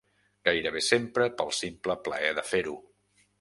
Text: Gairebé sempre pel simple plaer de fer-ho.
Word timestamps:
Gairebé 0.47 0.81
sempre 0.85 1.27
pel 1.41 1.53
simple 1.59 1.97
plaer 2.09 2.33
de 2.41 2.47
fer-ho. 2.55 2.75